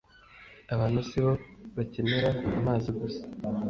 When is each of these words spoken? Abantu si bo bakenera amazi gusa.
Abantu 0.73 0.99
si 1.07 1.17
bo 1.23 1.33
bakenera 1.75 2.29
amazi 2.59 2.89
gusa. 2.99 3.21